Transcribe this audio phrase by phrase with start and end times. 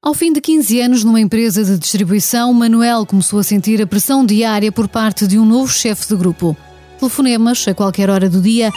[0.00, 4.24] Ao fim de 15 anos numa empresa de distribuição, Manuel começou a sentir a pressão
[4.24, 6.56] diária por parte de um novo chefe de grupo.
[7.00, 8.70] Telefonemas a qualquer hora do dia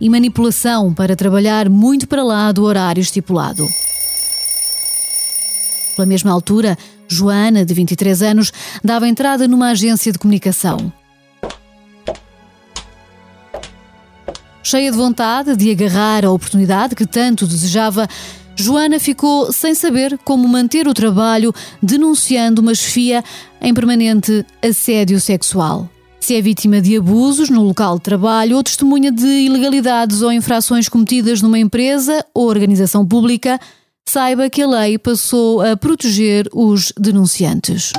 [0.00, 3.64] e manipulação para trabalhar muito para lá do horário estipulado.
[5.94, 6.76] Pela mesma altura,
[7.06, 8.52] Joana, de 23 anos,
[8.82, 10.92] dava entrada numa agência de comunicação.
[14.62, 18.06] Cheia de vontade de agarrar a oportunidade que tanto desejava,
[18.60, 23.22] Joana ficou sem saber como manter o trabalho, denunciando uma chefia
[23.60, 25.88] em permanente assédio sexual.
[26.18, 30.88] Se é vítima de abusos no local de trabalho ou testemunha de ilegalidades ou infrações
[30.88, 33.60] cometidas numa empresa ou organização pública,
[34.08, 37.92] saiba que a lei passou a proteger os denunciantes.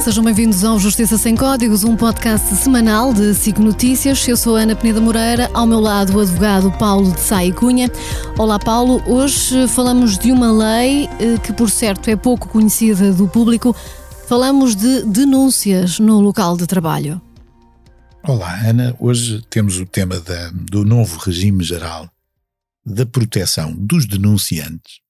[0.00, 4.26] Sejam bem-vindos ao Justiça Sem Códigos, um podcast semanal de SIC Notícias.
[4.26, 7.90] Eu sou Ana Peneda Moreira, ao meu lado o advogado Paulo de Sá e Cunha.
[8.38, 13.28] Olá Paulo, hoje falamos de uma lei eh, que por certo é pouco conhecida do
[13.28, 13.76] público.
[14.26, 17.20] Falamos de denúncias no local de trabalho.
[18.22, 22.10] Olá Ana, hoje temos o tema da, do novo regime geral
[22.86, 25.00] da proteção dos denunciantes,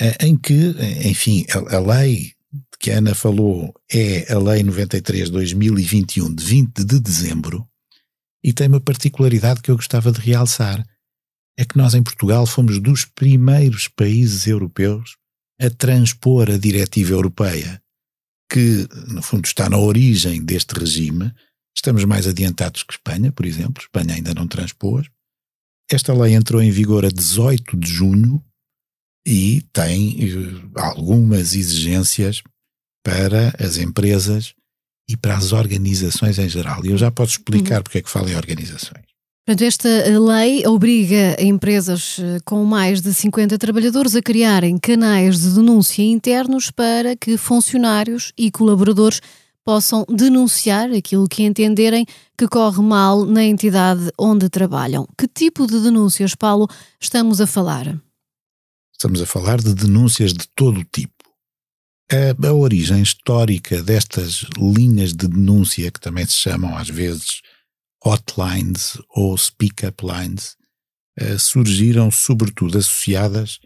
[0.00, 2.35] eh, em que, eh, enfim, a, a lei
[2.78, 7.66] que a Ana falou é a Lei 93-2021 de 20 de dezembro
[8.46, 10.86] e tem uma particularidade que eu gostava de realçar.
[11.58, 15.16] É que nós em Portugal fomos dos primeiros países europeus
[15.60, 17.82] a transpor a diretiva europeia,
[18.48, 21.32] que no fundo está na origem deste regime.
[21.74, 23.82] Estamos mais adiantados que Espanha, por exemplo.
[23.82, 25.08] Espanha ainda não transpôs.
[25.90, 28.40] Esta lei entrou em vigor a 18 de junho
[29.26, 32.42] e tem uh, algumas exigências
[33.06, 34.52] para as empresas
[35.08, 36.84] e para as organizações em geral.
[36.84, 37.82] E eu já posso explicar uhum.
[37.84, 39.06] porque é que falo em organizações.
[39.46, 45.54] Portanto, esta lei obriga empresas eh, com mais de 50 trabalhadores a criarem canais de
[45.54, 49.20] denúncia internos para que funcionários e colaboradores
[49.64, 52.04] possam denunciar aquilo que entenderem
[52.36, 55.06] que corre mal na entidade onde trabalham.
[55.16, 56.66] Que tipo de denúncias, Paulo,
[57.00, 58.00] estamos a falar?
[58.92, 61.15] Estamos a falar de denúncias de todo o tipo.
[62.10, 67.42] A, a, origem histórica destas linhas de denúncia, que também se chamam às vezes
[68.04, 70.56] hotlines ou speak-up lines,
[71.38, 73.58] surgiram sobretudo associadas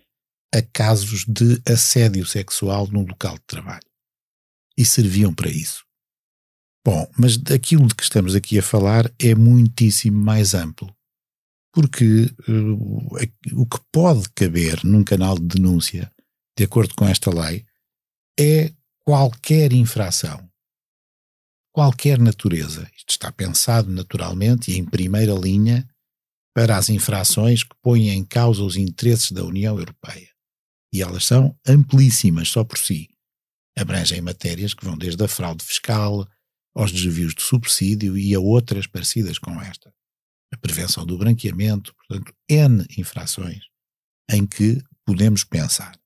[0.55, 3.87] a casos de assédio sexual no local de trabalho.
[4.77, 5.85] E serviam para isso.
[6.85, 10.95] Bom, mas aquilo de que estamos aqui a falar é muitíssimo mais amplo.
[11.73, 16.11] Porque uh, o que pode caber num canal de denúncia,
[16.57, 17.65] de acordo com esta lei,
[18.39, 18.73] é
[19.05, 20.49] qualquer infração,
[21.73, 22.91] qualquer natureza.
[22.97, 25.89] Isto está pensado naturalmente e em primeira linha
[26.55, 30.31] para as infrações que põem em causa os interesses da União Europeia.
[30.93, 33.09] E elas são amplíssimas só por si.
[33.79, 36.29] Abrangem matérias que vão desde a fraude fiscal
[36.75, 39.93] aos desvios de subsídio e a outras parecidas com esta.
[40.53, 43.65] A prevenção do branqueamento, portanto, N infrações
[44.31, 46.00] em que podemos pensar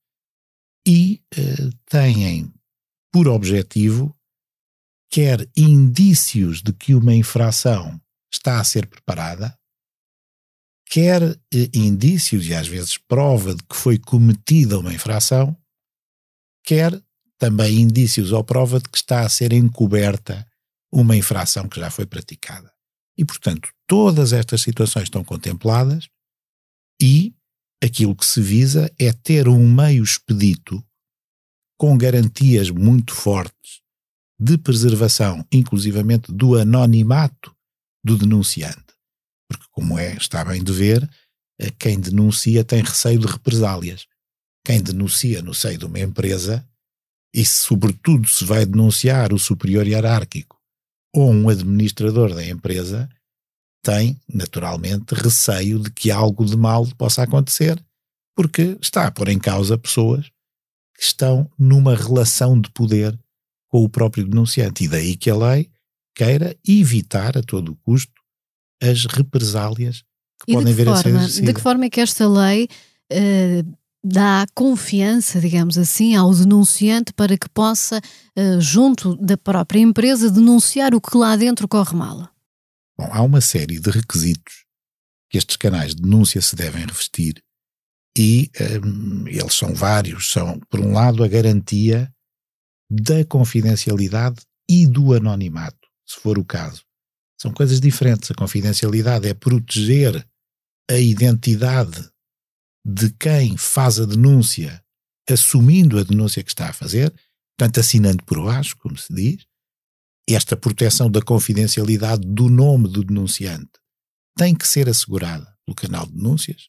[0.87, 2.53] e uh, têm
[3.13, 4.15] por objetivo
[5.15, 8.01] quer indícios de que uma infração
[8.33, 9.57] está a ser preparada,
[10.87, 11.39] quer uh,
[11.73, 15.57] indícios e às vezes prova de que foi cometida uma infração,
[16.65, 17.01] quer
[17.39, 20.45] também indícios ou prova de que está a ser encoberta
[20.93, 22.73] uma infração que já foi praticada.
[23.17, 26.09] E, portanto, todas estas situações estão contempladas
[27.01, 27.35] e
[27.85, 30.85] aquilo que se visa é ter um meio expedito
[31.79, 33.83] com garantias muito fortes
[34.39, 37.55] de preservação, inclusivamente do anonimato
[38.05, 38.95] do denunciante.
[39.49, 41.09] Porque, como é, está bem de ver,
[41.61, 44.07] eh, quem denuncia tem receio de represálias.
[44.65, 46.67] Quem denuncia no seio de uma empresa,
[47.35, 50.59] e sobretudo se vai denunciar o superior hierárquico
[51.15, 53.09] ou um administrador da empresa,
[53.85, 57.79] tem, naturalmente, receio de que algo de mal possa acontecer,
[58.35, 60.31] porque está a pôr em causa pessoas
[60.97, 63.19] que estão numa relação de poder
[63.69, 64.85] com o próprio denunciante.
[64.85, 65.71] E daí que a lei
[66.17, 68.13] queira evitar a todo o custo
[68.83, 70.03] as represálias
[70.45, 72.69] que e podem vir forma, a ser De que forma é que esta lei
[73.13, 80.31] uh, dá confiança, digamos assim, ao denunciante para que possa, uh, junto da própria empresa,
[80.31, 82.34] denunciar o que lá dentro corre mal?
[82.97, 84.65] Bom, há uma série de requisitos
[85.31, 87.43] que estes canais de denúncia se devem revestir
[88.17, 88.51] e
[88.85, 90.31] um, eles são vários.
[90.31, 92.13] São, por um lado, a garantia
[92.91, 96.83] da confidencialidade e do anonimato, se for o caso.
[97.41, 98.31] São coisas diferentes.
[98.31, 100.25] A confidencialidade é proteger
[100.89, 102.09] a identidade
[102.87, 104.83] de quem faz a denúncia,
[105.29, 107.13] assumindo a denúncia que está a fazer,
[107.57, 109.45] portanto, assinando por baixo, como se diz.
[110.29, 113.73] Esta proteção da confidencialidade do nome do denunciante
[114.37, 116.69] tem que ser assegurada pelo canal de denúncias.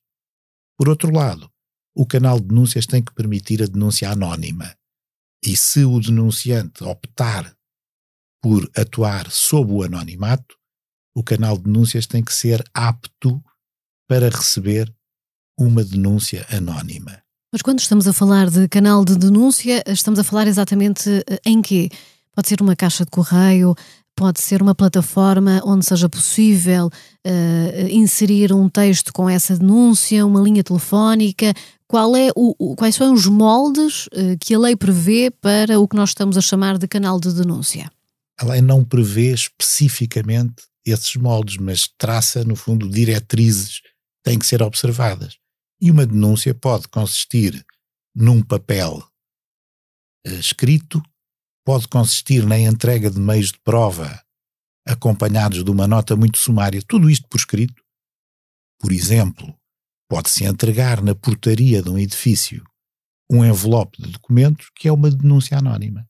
[0.78, 1.50] Por outro lado,
[1.96, 4.76] o canal de denúncias tem que permitir a denúncia anónima.
[5.44, 7.56] E se o denunciante optar
[8.42, 10.56] por atuar sob o anonimato,
[11.16, 13.42] o canal de denúncias tem que ser apto
[14.08, 14.94] para receber
[15.58, 17.24] uma denúncia anónima.
[17.54, 21.62] Mas quando estamos a falar de canal de denúncia, estamos a falar exatamente eh, em
[21.62, 21.90] quê?
[22.36, 23.74] Pode ser uma caixa de correio,
[24.16, 30.42] pode ser uma plataforma onde seja possível uh, inserir um texto com essa denúncia, uma
[30.42, 31.54] linha telefónica.
[31.88, 35.88] Qual é o, o quais são os moldes uh, que a lei prevê para o
[35.88, 37.92] que nós estamos a chamar de canal de denúncia?
[38.38, 43.90] A lei não prevê especificamente esses moldes, mas traça, no fundo, diretrizes que
[44.24, 45.38] têm que ser observadas.
[45.82, 47.66] E uma denúncia pode consistir
[48.16, 49.04] num papel
[50.26, 51.02] uh, escrito,
[51.66, 54.24] pode consistir na entrega de meios de prova
[54.88, 57.84] acompanhados de uma nota muito sumária, tudo isto por escrito.
[58.80, 59.58] Por exemplo,
[60.08, 62.64] pode-se entregar na portaria de um edifício
[63.30, 66.08] um envelope de documentos que é uma denúncia anónima.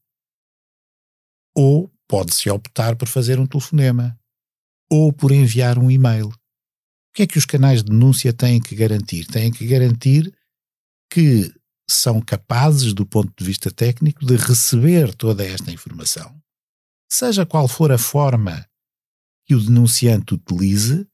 [1.55, 4.19] Ou pode-se optar por fazer um telefonema,
[4.91, 6.27] ou por enviar um e-mail.
[6.27, 6.33] O
[7.13, 9.25] que é que os canais de denúncia têm que garantir?
[9.27, 10.37] Têm que garantir
[11.09, 11.53] que
[11.89, 16.35] são capazes, do ponto de vista técnico, de receber toda esta informação,
[17.09, 18.67] seja qual for a forma
[19.45, 21.07] que o denunciante utilize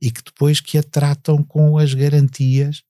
[0.00, 2.82] e que depois que a tratam com as garantias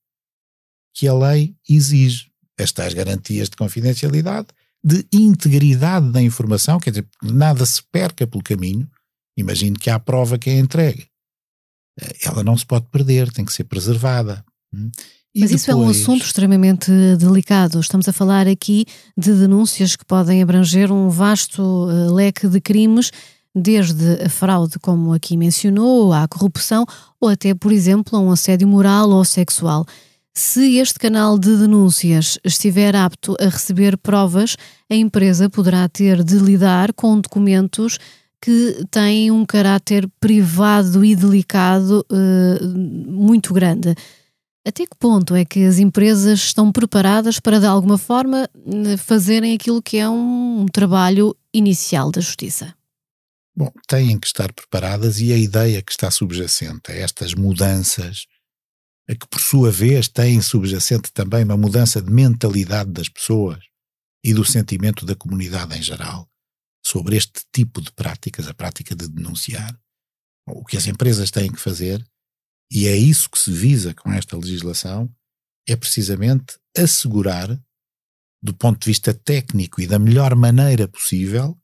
[0.95, 2.31] que a lei exige.
[2.57, 4.49] Estas garantias de confidencialidade,
[4.83, 8.89] de integridade da informação, quer dizer, nada se perca pelo caminho.
[9.37, 11.09] Imagino que há prova que é entregue.
[12.01, 14.45] Eh, ela não se pode perder, tem que ser preservada.
[15.35, 15.63] Mas depois...
[15.63, 17.81] isso é um assunto extremamente delicado.
[17.81, 18.87] Estamos a falar aqui
[19.17, 23.11] de denúncias que podem abranger um vasto uh, leque de crimes,
[23.53, 26.85] desde a fraude, como aqui mencionou, à corrupção
[27.21, 29.85] ou até, por exemplo, a um assédio moral ou sexual.
[30.33, 34.57] Se este canal de denúncias estiver apto a receber provas,
[34.91, 37.99] a empresa poderá ter de lidar com documentos
[38.41, 42.67] que têm um caráter privado e delicado uh,
[43.09, 43.95] muito grande.
[44.67, 48.49] Até que ponto é que as empresas estão preparadas para, de alguma forma,
[48.99, 52.75] fazerem aquilo que é um trabalho inicial da justiça?
[53.55, 58.27] Bom, têm que estar preparadas e a ideia que está subjacente a estas mudanças,
[59.09, 63.63] a que por sua vez têm subjacente também uma mudança de mentalidade das pessoas
[64.25, 66.27] e do sentimento da comunidade em geral
[66.83, 69.79] sobre este tipo de práticas, a prática de denunciar.
[70.47, 72.05] O que as empresas têm que fazer
[72.71, 75.13] e é isso que se visa com esta legislação,
[75.69, 77.61] é precisamente assegurar,
[78.43, 81.59] do ponto de vista técnico e da melhor maneira possível,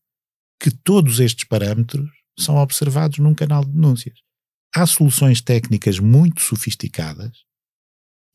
[0.61, 2.08] que todos estes parâmetros
[2.38, 4.19] são observados num canal de denúncias.
[4.75, 7.44] Há soluções técnicas muito sofisticadas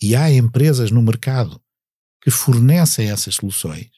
[0.02, 1.62] e há empresas no mercado
[2.22, 3.90] que fornecem essas soluções.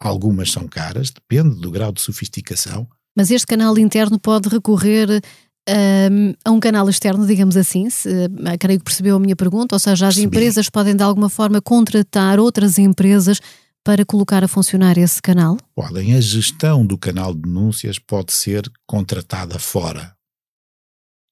[0.00, 2.88] Algumas são caras, depende do grau de sofisticação.
[3.16, 5.20] Mas este canal interno pode recorrer
[5.68, 9.74] um, a um canal externo, digamos assim, se, uh, creio que percebeu a minha pergunta,
[9.74, 10.26] ou seja, as Percebi.
[10.26, 13.40] empresas podem de alguma forma contratar outras empresas
[13.82, 15.58] para colocar a funcionar esse canal?
[15.74, 16.14] Podem.
[16.14, 20.14] A gestão do canal de denúncias pode ser contratada fora.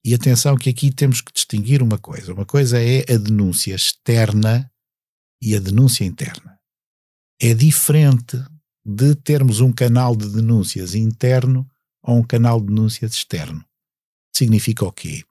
[0.05, 2.33] E atenção que aqui temos que distinguir uma coisa.
[2.33, 4.69] Uma coisa é a denúncia externa
[5.41, 6.59] e a denúncia interna.
[7.41, 8.37] É diferente
[8.85, 11.65] de termos um canal de denúncias interno
[12.03, 13.63] ou um canal de denúncias externo.
[14.35, 15.23] Significa o quê?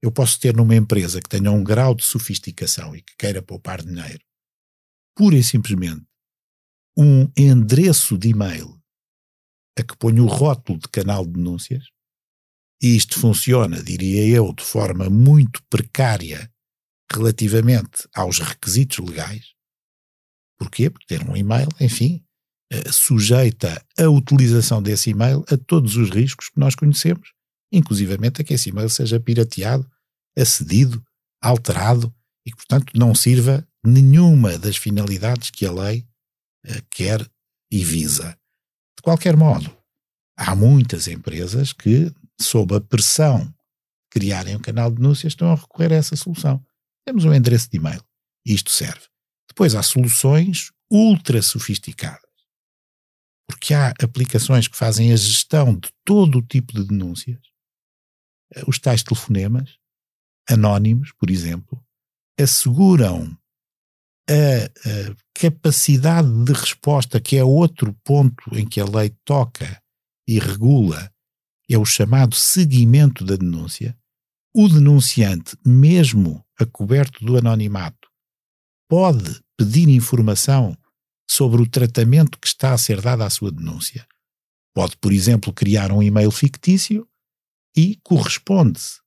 [0.00, 3.82] Eu posso ter numa empresa que tenha um grau de sofisticação e que queira poupar
[3.82, 4.22] dinheiro,
[5.16, 6.04] pura e simplesmente
[6.96, 8.80] um endereço de e-mail
[9.76, 11.84] a que ponho o rótulo de canal de denúncias,
[12.80, 16.48] e isto funciona, diria eu, de forma muito precária
[17.12, 19.54] relativamente aos requisitos legais.
[20.56, 20.90] Porquê?
[20.90, 22.24] Porque ter um e-mail, enfim,
[22.70, 27.33] eh, sujeita a utilização desse e-mail a todos os riscos que nós conhecemos
[27.76, 29.88] inclusivamente a que esse e-mail seja pirateado,
[30.36, 31.04] acedido,
[31.42, 32.14] alterado
[32.46, 36.06] e que, portanto, não sirva nenhuma das finalidades que a lei
[36.66, 37.26] uh, quer
[37.70, 38.38] e visa.
[38.96, 39.74] De qualquer modo,
[40.36, 43.54] há muitas empresas que, sob a pressão de
[44.10, 46.64] criarem um canal de denúncias, estão a recorrer a essa solução.
[47.06, 48.02] Temos um endereço de e-mail
[48.44, 49.06] isto serve.
[49.48, 52.20] Depois há soluções ultra sofisticadas.
[53.48, 57.40] Porque há aplicações que fazem a gestão de todo o tipo de denúncias
[58.66, 59.78] os tais telefonemas
[60.48, 61.82] anónimos, por exemplo,
[62.38, 63.36] asseguram
[64.28, 69.82] a, a, capacidade de resposta, que é outro ponto em que a lei toca
[70.26, 71.10] e regula,
[71.68, 73.96] é o chamado seguimento da denúncia.
[74.54, 78.08] O denunciante, mesmo a coberto do anonimato,
[78.88, 80.76] pode pedir informação
[81.28, 84.06] sobre o tratamento que está a ser dado à sua denúncia.
[84.74, 87.08] Pode, por exemplo, criar um e-mail fictício
[87.76, 89.04] e corresponde-se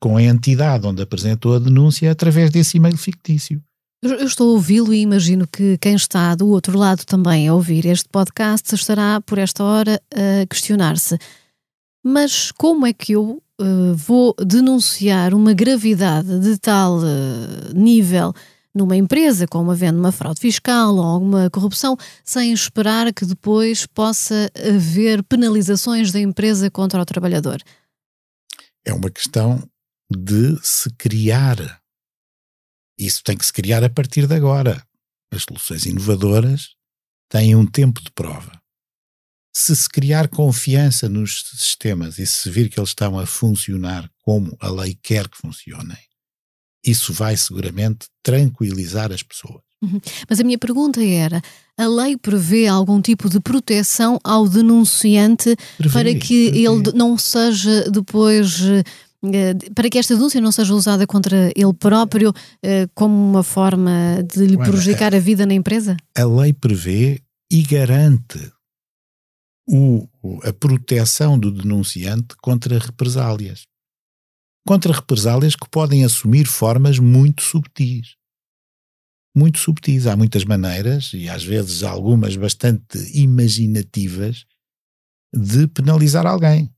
[0.00, 3.62] com a entidade onde apresentou a denúncia através desse e-mail fictício.
[4.02, 7.86] Eu estou a ouvi-lo e imagino que quem está do outro lado também a ouvir
[7.86, 11.18] este podcast estará, por esta hora, a questionar-se:
[12.04, 18.34] mas como é que eu uh, vou denunciar uma gravidade de tal uh, nível
[18.76, 24.50] numa empresa, como havendo uma fraude fiscal ou alguma corrupção, sem esperar que depois possa
[24.54, 27.62] haver penalizações da empresa contra o trabalhador?
[28.84, 29.66] É uma questão
[30.10, 31.80] de se criar.
[32.98, 34.86] Isso tem que se criar a partir de agora.
[35.32, 36.76] As soluções inovadoras
[37.30, 38.52] têm um tempo de prova.
[39.54, 44.54] Se se criar confiança nos sistemas e se vir que eles estão a funcionar como
[44.60, 45.96] a lei quer que funcionem,
[46.86, 49.60] isso vai seguramente tranquilizar as pessoas.
[49.82, 50.00] Uhum.
[50.28, 51.42] Mas a minha pergunta era:
[51.76, 56.66] a lei prevê algum tipo de proteção ao denunciante prevê, para que prevê.
[56.66, 62.32] ele não seja depois eh, para que esta denúncia não seja usada contra ele próprio
[62.62, 65.96] eh, como uma forma de lhe prejudicar a, a vida na empresa?
[66.16, 68.52] A lei prevê e garante
[69.68, 70.08] o,
[70.44, 73.64] a proteção do denunciante contra represálias.
[74.66, 78.16] Contra represálias que podem assumir formas muito subtis.
[79.34, 80.06] Muito subtis.
[80.06, 84.44] Há muitas maneiras, e às vezes algumas bastante imaginativas,
[85.32, 86.70] de penalizar alguém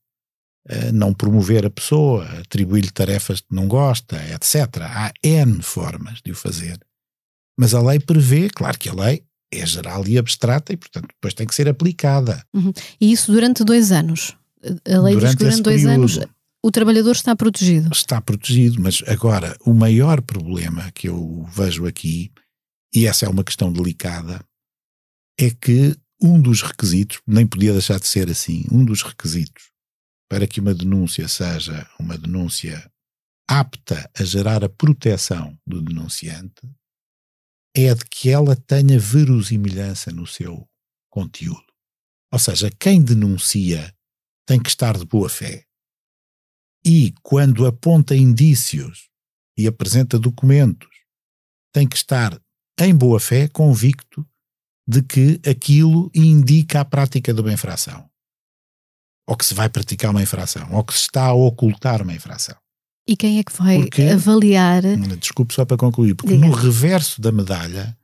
[0.92, 4.82] não promover a pessoa, atribuir-lhe tarefas que não gosta, etc.
[4.82, 6.78] Há N formas de o fazer.
[7.58, 11.32] Mas a lei prevê, claro que a lei é geral e abstrata e, portanto, depois
[11.32, 12.44] tem que ser aplicada.
[12.52, 12.72] Uhum.
[13.00, 14.36] E isso durante dois anos?
[14.86, 16.20] A lei durante diz que durante dois período, anos
[16.62, 17.90] o trabalhador está protegido?
[17.92, 22.32] Está protegido, mas agora o maior problema que eu vejo aqui,
[22.94, 24.44] e essa é uma questão delicada,
[25.38, 29.70] é que um dos requisitos, nem podia deixar de ser assim, um dos requisitos
[30.28, 32.90] para que uma denúncia seja uma denúncia
[33.48, 36.68] apta a gerar a proteção do denunciante
[37.74, 40.68] é de que ela tenha verosimilhança no seu
[41.10, 41.64] conteúdo.
[42.32, 43.94] Ou seja, quem denuncia
[44.46, 45.64] tem que estar de boa fé.
[46.84, 49.08] E quando aponta indícios
[49.56, 50.88] e apresenta documentos,
[51.72, 52.40] tem que estar
[52.80, 54.26] em boa fé, convicto
[54.86, 58.08] de que aquilo indica a prática de uma infração
[59.28, 62.56] ou que se vai praticar uma infração, ou que se está a ocultar uma infração.
[63.06, 64.82] E quem é que vai porque, avaliar?
[65.20, 66.46] Desculpe só para concluir, porque Diga.
[66.46, 67.96] no reverso da medalha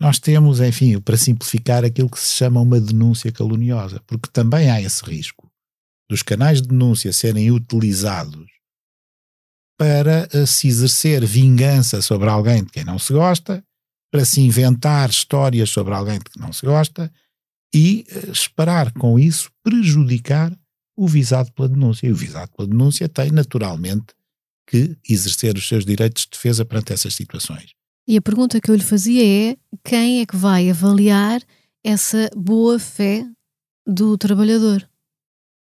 [0.00, 4.80] nós temos, enfim, para simplificar, aquilo que se chama uma denúncia caluniosa, porque também há
[4.80, 5.43] esse risco
[6.14, 8.46] dos canais de denúncia serem utilizados
[9.76, 13.64] para eh, se exercer vingança sobre alguém de quem não se gosta,
[14.12, 17.12] para se inventar histórias sobre alguém de quem não se gosta
[17.74, 20.56] e eh, esperar com isso prejudicar
[20.96, 22.06] o visado pela denúncia.
[22.06, 24.14] E o visado pela denúncia tem, naturalmente,
[24.68, 27.72] que exercer os seus direitos de defesa perante essas situações.
[28.06, 31.42] E a pergunta que eu lhe fazia é: quem é que vai avaliar
[31.82, 33.26] essa boa-fé
[33.84, 34.88] do trabalhador?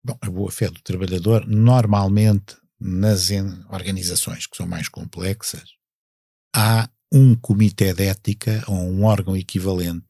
[0.05, 3.31] Bom, a boa-fé do trabalhador, normalmente, nas
[3.69, 5.77] organizações que são mais complexas,
[6.55, 10.07] há um comitê de ética ou um órgão equivalente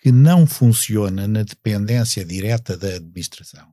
[0.00, 3.72] que não funciona na dependência direta da administração.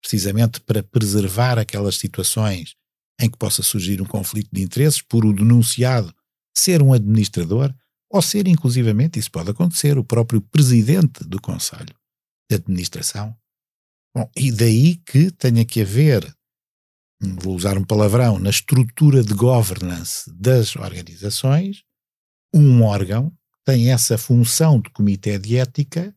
[0.00, 2.74] Precisamente para preservar aquelas situações
[3.20, 6.14] em que possa surgir um conflito de interesses por o denunciado
[6.54, 7.74] ser um administrador
[8.10, 11.94] ou ser, inclusivamente, isso pode acontecer, o próprio presidente do Conselho
[12.50, 13.34] de Administração.
[14.14, 16.34] Bom, e daí que tenha que haver,
[17.40, 21.82] vou usar um palavrão, na estrutura de governance das organizações,
[22.54, 23.32] um órgão
[23.64, 26.14] tem essa função de comitê de ética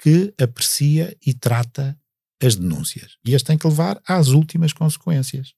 [0.00, 1.98] que aprecia e trata
[2.42, 3.16] as denúncias.
[3.24, 5.54] E as tem que levar às últimas consequências.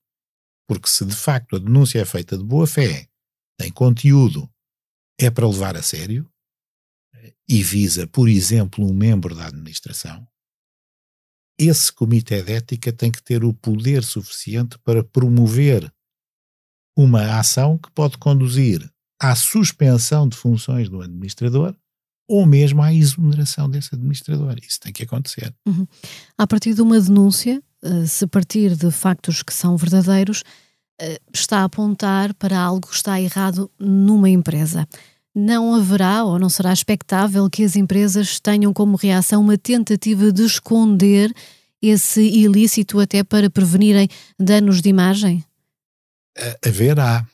[0.66, 3.08] Porque se de facto a denúncia é feita de boa fé,
[3.58, 4.48] tem conteúdo,
[5.18, 6.30] é para levar a sério
[7.48, 10.26] e visa, por exemplo, um membro da administração,
[11.59, 15.93] esse comitê de ética tem que ter o poder suficiente para promover
[16.97, 18.88] uma ação que pode conduzir
[19.21, 21.75] à suspensão de funções do administrador
[22.29, 24.55] ou mesmo à exoneração desse administrador.
[24.62, 25.53] Isso tem que acontecer.
[25.67, 25.87] Uhum.
[26.37, 30.45] A partir de uma denúncia, eh, se partir de factos que são verdadeiros,
[31.00, 34.87] eh, está a apontar para algo que está errado numa empresa.
[35.40, 40.42] Não haverá ou não será expectável que as empresas tenham como reação uma tentativa de
[40.42, 41.33] esconder
[41.80, 45.45] esse ilícito até para prevenirem danos de imagem?
[46.66, 47.25] Haverá.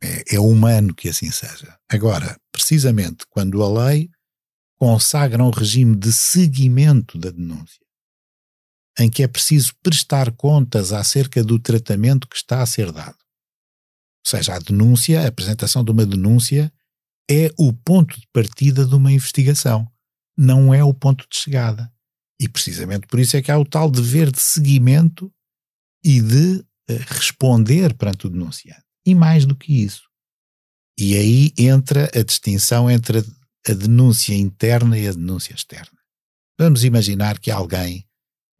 [0.00, 1.76] É, é humano que assim seja.
[1.88, 4.08] Agora, precisamente quando a lei
[4.78, 7.84] consagra um regime de seguimento da denúncia,
[9.00, 13.16] em que é preciso prestar contas acerca do tratamento que está a ser dado.
[14.24, 16.72] Ou seja, a denúncia, a apresentação de uma denúncia,
[17.30, 19.86] é o ponto de partida de uma investigação,
[20.36, 21.92] não é o ponto de chegada.
[22.40, 25.32] E precisamente por isso é que há o tal dever de seguimento
[26.04, 26.64] e de uh,
[27.06, 28.82] responder perante o denunciante.
[29.06, 30.02] E mais do que isso.
[30.98, 33.22] E aí entra a distinção entre a
[33.68, 35.98] a denúncia interna e a denúncia externa.
[36.58, 38.06] Vamos imaginar que alguém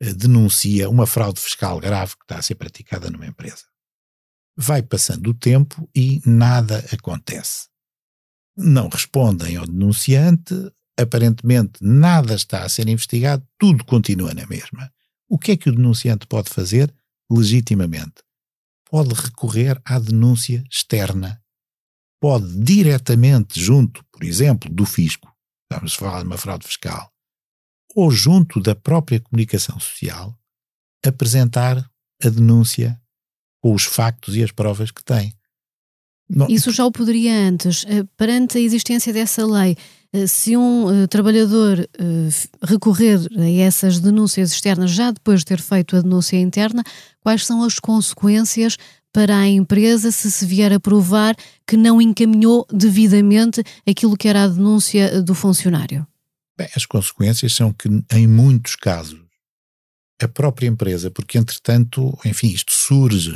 [0.00, 3.64] eh, denuncia uma fraude fiscal grave que está a ser praticada numa empresa.
[4.56, 7.68] Vai passando o tempo e nada acontece.
[8.56, 10.54] Não respondem ao denunciante,
[10.98, 14.92] aparentemente nada está a ser investigado, tudo continua na mesma.
[15.28, 16.94] O que é que o denunciante pode fazer
[17.30, 18.22] legitimamente?
[18.90, 21.42] Pode recorrer à denúncia externa
[22.22, 25.28] pode diretamente junto, por exemplo, do fisco,
[25.64, 27.12] estamos a falar de uma fraude fiscal,
[27.96, 30.38] ou junto da própria comunicação social,
[31.04, 31.78] apresentar
[32.22, 32.96] a denúncia
[33.60, 35.36] com os factos e as provas que tem.
[36.34, 37.84] Não, Isso já o poderia antes.
[37.86, 39.76] Eh, perante a existência dessa lei,
[40.14, 41.86] eh, se um uh, trabalhador
[42.62, 46.82] recorrer a essas denúncias externas já depois de ter feito a denúncia interna,
[47.20, 48.78] quais são as consequências
[49.12, 51.36] para a empresa se se vier a provar
[51.66, 56.06] que não encaminhou devidamente aquilo que era a denúncia do funcionário?
[56.56, 59.20] Bem, as consequências são que, em muitos casos,
[60.20, 63.34] a própria empresa, porque entretanto, enfim, isto surge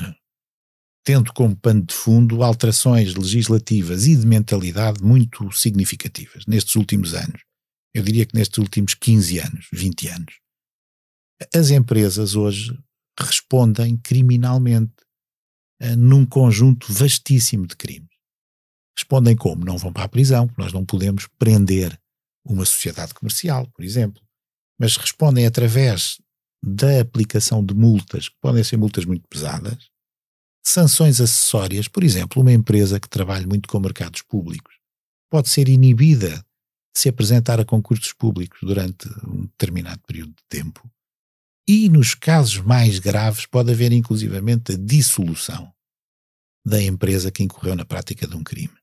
[1.06, 7.42] tendo como pano de fundo alterações legislativas e de mentalidade muito significativas nestes últimos anos.
[7.94, 10.34] Eu diria que nestes últimos 15 anos, 20 anos.
[11.54, 12.76] As empresas hoje
[13.16, 14.94] respondem criminalmente
[15.80, 18.10] eh, num conjunto vastíssimo de crimes.
[18.98, 19.64] Respondem como?
[19.64, 21.96] Não vão para a prisão, nós não podemos prender
[22.44, 24.20] uma sociedade comercial, por exemplo,
[24.76, 26.20] mas respondem através
[26.60, 29.88] da aplicação de multas, que podem ser multas muito pesadas,
[30.70, 34.74] sanções acessórias, por exemplo, uma empresa que trabalha muito com mercados públicos
[35.30, 40.88] pode ser inibida de se apresentar a concursos públicos durante um determinado período de tempo
[41.68, 45.72] e, nos casos mais graves, pode haver inclusivamente a dissolução
[46.64, 48.74] da empresa que incorreu na prática de um crime.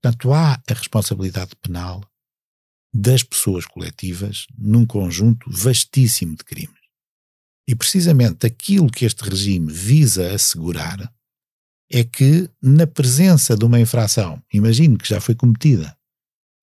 [0.00, 2.02] Portanto, há a responsabilidade penal
[2.94, 6.81] das pessoas coletivas num conjunto vastíssimo de crimes.
[7.68, 11.12] E precisamente aquilo que este regime visa assegurar
[11.90, 15.96] é que, na presença de uma infração, imagino que já foi cometida,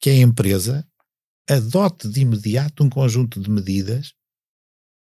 [0.01, 0.85] que a empresa
[1.49, 4.13] adote de imediato um conjunto de medidas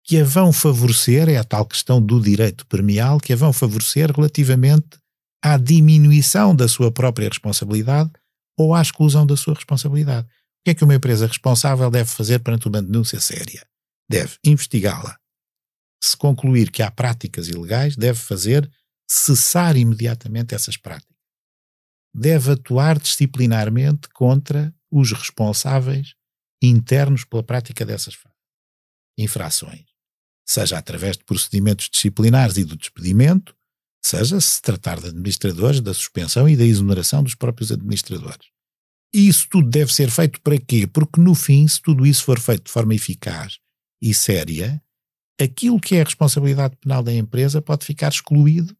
[0.04, 4.10] que a vão favorecer, é a tal questão do direito premial, que a vão favorecer
[4.10, 4.98] relativamente
[5.44, 8.10] à diminuição da sua própria responsabilidade
[8.58, 10.26] ou à exclusão da sua responsabilidade.
[10.26, 10.30] O
[10.66, 13.68] que é que uma empresa responsável deve fazer perante uma denúncia séria?
[14.10, 15.18] Deve investigá-la.
[16.04, 18.70] Se concluir que há práticas ilegais, deve fazer
[19.10, 21.16] cessar imediatamente essas práticas.
[22.14, 26.14] Deve atuar disciplinarmente contra os responsáveis
[26.62, 28.18] internos pela prática dessas
[29.18, 29.98] infrações
[30.48, 33.54] seja através de procedimentos disciplinares e do despedimento,
[34.02, 38.48] seja se tratar de administradores, da suspensão e da exoneração dos próprios administradores.
[39.14, 40.88] E isso tudo deve ser feito para quê?
[40.88, 43.60] Porque no fim, se tudo isso for feito de forma eficaz
[44.02, 44.82] e séria,
[45.40, 48.76] aquilo que é a responsabilidade penal da empresa pode ficar excluído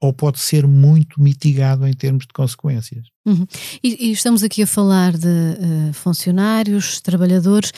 [0.00, 3.06] ou pode ser muito mitigado em termos de consequências.
[3.24, 3.46] Uhum.
[3.82, 7.72] E, e, estamos aqui a falar de uh, funcionários, trabalhadores,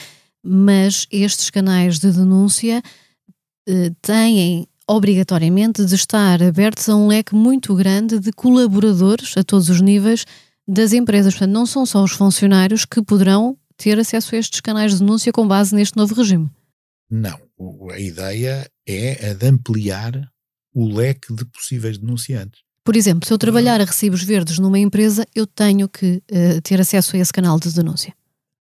[0.45, 2.83] mas estes canais de denúncia
[3.69, 9.69] eh, têm obrigatoriamente de estar abertos a um leque muito grande de colaboradores a todos
[9.69, 10.25] os níveis
[10.67, 11.35] das empresas.
[11.35, 15.33] Portanto, não são só os funcionários que poderão ter acesso a estes canais de denúncia
[15.33, 16.49] com base neste novo regime.
[17.11, 17.46] Não.
[17.91, 20.13] A ideia é a de ampliar
[20.75, 22.61] o leque de possíveis denunciantes.
[22.85, 26.81] Por exemplo, se eu trabalhar a recibos verdes numa empresa, eu tenho que uh, ter
[26.81, 28.15] acesso a esse canal de denúncia.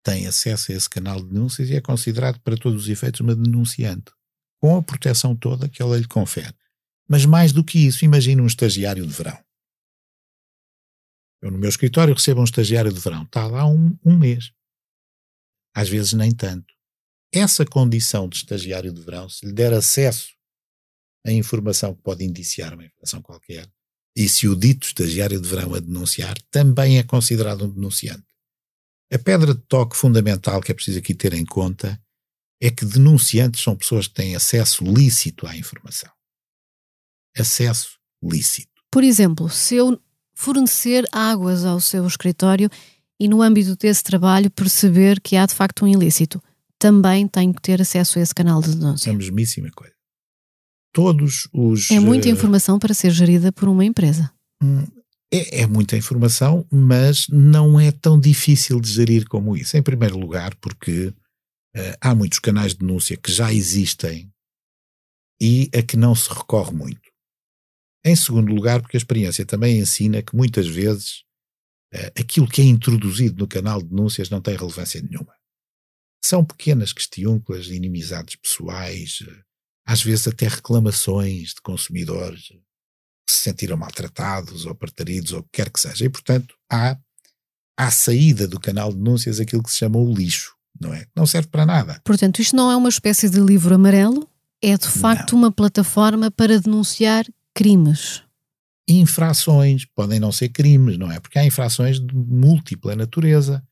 [0.04, 3.36] Tem acesso a esse canal de denúncias e é considerado para todos os efeitos uma
[3.36, 4.12] denunciante
[4.60, 6.56] com a proteção toda que ela lhe confere.
[7.10, 9.38] Mas mais do que isso, imagine um estagiário de verão.
[11.42, 14.54] Eu no meu escritório recebo um estagiário de verão, está lá um, um mês.
[15.76, 16.73] Às vezes nem tanto.
[17.34, 20.30] Essa condição de estagiário de verão, se lhe der acesso
[21.26, 23.68] a informação que pode indiciar uma informação qualquer,
[24.16, 28.28] e se o dito estagiário de verão a denunciar, também é considerado um denunciante.
[29.12, 32.00] A pedra de toque fundamental que é preciso aqui ter em conta
[32.62, 36.12] é que denunciantes são pessoas que têm acesso lícito à informação.
[37.36, 38.70] Acesso lícito.
[38.92, 40.00] Por exemplo, se eu
[40.36, 42.70] fornecer águas ao seu escritório
[43.20, 46.42] e, no âmbito desse trabalho, perceber que há de facto um ilícito,
[46.84, 49.10] também tenho que ter acesso a esse canal de denúncia.
[49.10, 49.94] É a mesmíssima coisa.
[50.92, 51.90] Todos os.
[51.90, 54.30] É muita eh, informação para ser gerida por uma empresa.
[54.62, 54.86] Hum,
[55.32, 59.78] é, é, muita informação, mas não é tão difícil de gerir como isso.
[59.78, 64.30] Em primeiro lugar, porque uh, há muitos canais de denúncia que já existem
[65.42, 67.10] e a que não se recorre muito.
[68.06, 71.24] Em segundo lugar, porque a experiência também ensina que muitas vezes
[71.96, 75.34] uh, aquilo que é introduzido no canal de denúncias não tem relevância nenhuma.
[76.24, 79.20] São pequenas questiúnculas, inimizades pessoais,
[79.86, 82.48] às vezes até reclamações de consumidores
[83.28, 86.06] que se sentiram maltratados ou partaridos ou o que quer que seja.
[86.06, 86.98] E, portanto, há
[87.78, 91.06] à saída do canal de denúncias aquilo que se chama o lixo, não é?
[91.16, 92.00] Não serve para nada.
[92.04, 94.30] Portanto, isto não é uma espécie de livro amarelo,
[94.62, 95.40] é de facto não.
[95.40, 98.24] uma plataforma para denunciar crimes.
[98.88, 101.20] Infrações, podem não ser crimes, não é?
[101.20, 103.64] Porque há infrações de múltipla natureza.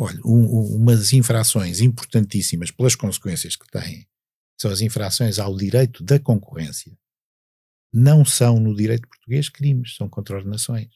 [0.00, 4.06] Olha, um, um, umas infrações importantíssimas pelas consequências que têm
[4.60, 6.96] são as infrações ao direito da concorrência
[7.92, 10.88] não são no direito português crimes, são contraordenações.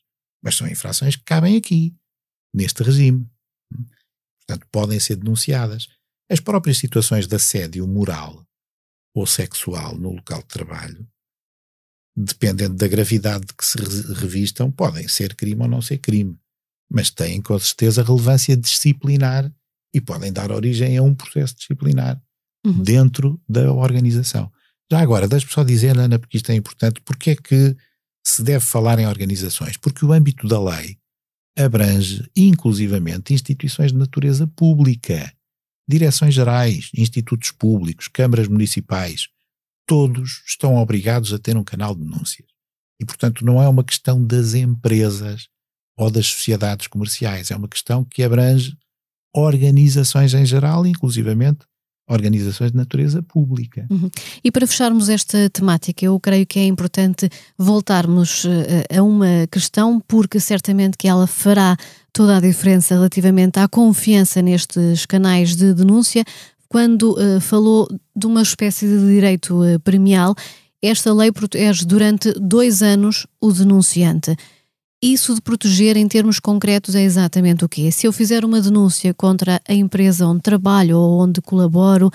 [0.42, 1.96] Mas são infrações que cabem aqui,
[2.52, 3.28] neste regime.
[4.38, 5.88] Portanto, podem ser denunciadas.
[6.30, 8.46] As próprias situações de assédio moral
[9.14, 11.08] ou sexual no local de trabalho,
[12.16, 13.78] dependendo da gravidade de que se
[14.14, 16.38] revistam, podem ser crime ou não ser crime.
[16.92, 19.50] Mas têm com certeza relevância disciplinar
[19.94, 22.20] e podem dar origem a um processo disciplinar
[22.64, 22.82] uhum.
[22.82, 24.50] dentro da organização.
[24.90, 27.76] Já agora, deixe-me só dizer, Ana, porque isto é importante, porque é que
[28.24, 29.76] se deve falar em organizações?
[29.76, 30.98] Porque o âmbito da lei
[31.58, 35.32] abrange, inclusivamente, instituições de natureza pública,
[35.88, 39.28] direções gerais, institutos públicos, câmaras municipais,
[39.86, 42.48] todos estão obrigados a ter um canal de denúncias.
[43.00, 45.48] E, portanto, não é uma questão das empresas
[45.96, 48.76] ou das sociedades comerciais, é uma questão que abrange
[49.34, 51.60] organizações em geral, inclusivamente
[52.08, 53.86] organizações de natureza pública.
[53.90, 54.10] Uhum.
[54.42, 58.48] E para fecharmos esta temática, eu creio que é importante voltarmos uh,
[58.98, 61.76] a uma questão, porque certamente que ela fará
[62.12, 66.24] toda a diferença relativamente à confiança nestes canais de denúncia.
[66.68, 70.34] Quando uh, falou de uma espécie de direito uh, premial,
[70.82, 74.36] esta lei protege durante dois anos o denunciante.
[75.02, 77.90] Isso de proteger em termos concretos é exatamente o quê?
[77.90, 82.08] Se eu fizer uma denúncia contra a empresa onde trabalho ou onde colaboro,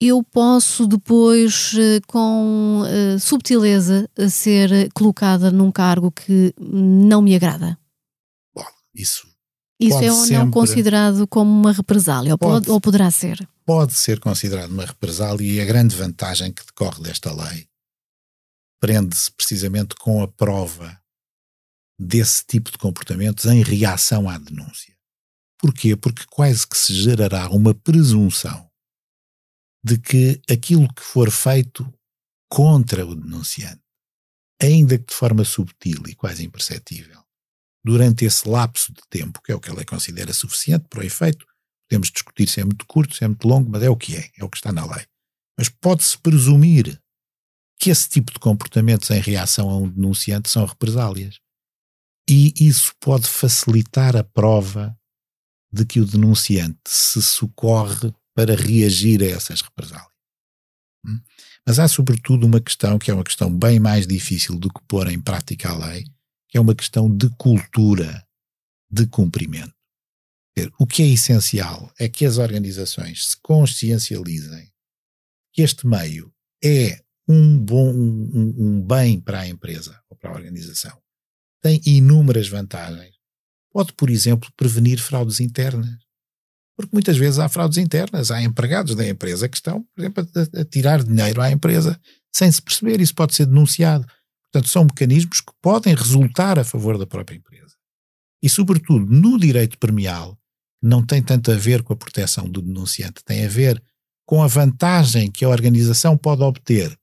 [0.00, 7.78] eu posso depois, eh, com uh, subtileza, ser colocada num cargo que não me agrada.
[8.54, 9.26] Bom, isso.
[9.80, 13.48] Isso é ou não considerado como uma represália, pode, ou poderá ser?
[13.64, 17.66] Pode ser considerado uma represália e a grande vantagem que decorre desta lei
[18.84, 21.00] prende-se precisamente com a prova
[21.98, 24.94] desse tipo de comportamentos em reação à denúncia.
[25.58, 25.96] Porquê?
[25.96, 28.70] Porque quase que se gerará uma presunção
[29.84, 31.90] de que aquilo que for feito
[32.50, 33.82] contra o denunciante,
[34.60, 37.22] ainda que de forma subtil e quase imperceptível,
[37.84, 41.04] durante esse lapso de tempo, que é o que a lei considera suficiente para o
[41.04, 41.46] efeito,
[41.88, 44.30] podemos discutir se é muito curto, se é muito longo, mas é o que é,
[44.38, 45.04] é o que está na lei.
[45.58, 47.00] Mas pode-se presumir
[47.78, 51.38] que esse tipo de comportamentos em reação a um denunciante são represálias.
[52.28, 54.96] E isso pode facilitar a prova
[55.72, 60.08] de que o denunciante se socorre para reagir a essas represálias.
[61.06, 61.20] Hum?
[61.66, 65.08] Mas há, sobretudo, uma questão que é uma questão bem mais difícil do que pôr
[65.10, 66.04] em prática a lei,
[66.48, 68.26] que é uma questão de cultura
[68.90, 69.74] de cumprimento.
[70.78, 74.72] O que é essencial é que as organizações se consciencializem
[75.52, 76.32] que este meio
[76.62, 80.96] é um bom um, um bem para a empresa ou para a organização
[81.64, 83.14] tem inúmeras vantagens.
[83.72, 85.96] Pode, por exemplo, prevenir fraudes internas.
[86.76, 90.60] Porque muitas vezes há fraudes internas, há empregados da empresa que estão, por exemplo, a,
[90.60, 91.98] a tirar dinheiro à empresa
[92.30, 93.00] sem se perceber.
[93.00, 94.06] Isso pode ser denunciado.
[94.52, 97.74] Portanto, são mecanismos que podem resultar a favor da própria empresa.
[98.42, 100.38] E, sobretudo, no direito premial,
[100.82, 103.82] não tem tanto a ver com a proteção do denunciante, tem a ver
[104.26, 106.94] com a vantagem que a organização pode obter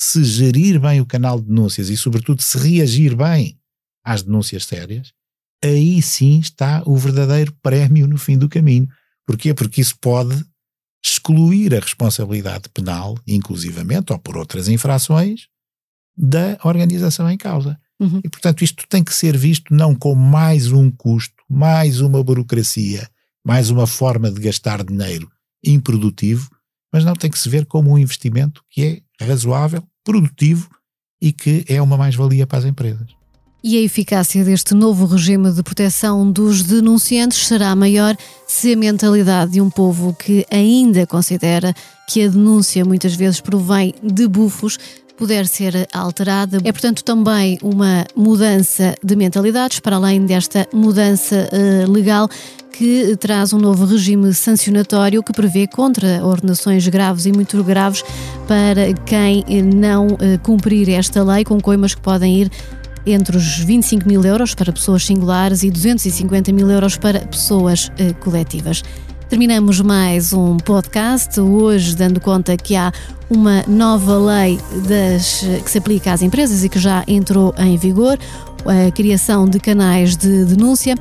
[0.00, 3.58] se gerir bem o canal de denúncias e, sobretudo, se reagir bem
[4.08, 5.12] às denúncias sérias,
[5.62, 8.88] aí sim está o verdadeiro prémio no fim do caminho.
[9.26, 9.52] Porquê?
[9.52, 10.42] Porque isso pode
[11.04, 15.46] excluir a responsabilidade penal, inclusivamente, ou por outras infrações,
[16.16, 17.78] da organização em causa.
[18.00, 18.20] Uhum.
[18.24, 23.08] E, portanto, isto tem que ser visto não como mais um custo, mais uma burocracia,
[23.44, 25.30] mais uma forma de gastar dinheiro
[25.62, 26.50] improdutivo,
[26.92, 30.70] mas não tem que se ver como um investimento que é razoável, produtivo
[31.20, 33.17] e que é uma mais-valia para as empresas.
[33.70, 39.52] E a eficácia deste novo regime de proteção dos denunciantes será maior se a mentalidade
[39.52, 41.74] de um povo que ainda considera
[42.08, 44.78] que a denúncia muitas vezes provém de bufos
[45.18, 46.56] puder ser alterada.
[46.64, 52.26] É, portanto, também uma mudança de mentalidades, para além desta mudança uh, legal
[52.72, 58.04] que traz um novo regime sancionatório que prevê contra ordenações graves e muito graves
[58.46, 62.50] para quem não uh, cumprir esta lei, com coimas que podem ir
[63.12, 68.14] entre os 25 mil euros para pessoas singulares e 250 mil euros para pessoas uh,
[68.20, 68.82] coletivas.
[69.28, 72.90] Terminamos mais um podcast, hoje dando conta que há
[73.28, 78.18] uma nova lei das, que se aplica às empresas e que já entrou em vigor,
[78.64, 80.96] a criação de canais de denúncia.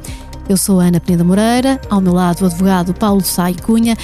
[0.50, 3.96] Eu sou Ana Peneda Moreira, ao meu lado o advogado Paulo Sai Cunha.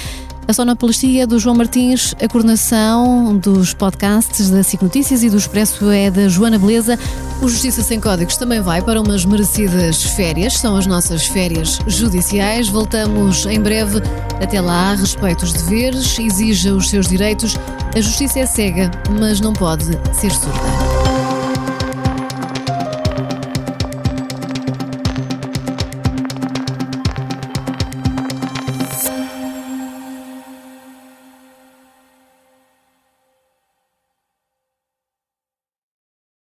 [0.46, 5.90] A sonoplastia do João Martins, a coordenação dos podcasts da SIC Notícias e do Expresso
[5.90, 6.98] é da Joana Beleza.
[7.40, 12.68] O Justiça Sem Códigos também vai para umas merecidas férias, são as nossas férias judiciais.
[12.68, 14.02] Voltamos em breve.
[14.42, 17.56] Até lá, respeite os deveres, exija os seus direitos.
[17.96, 20.93] A justiça é cega, mas não pode ser surda.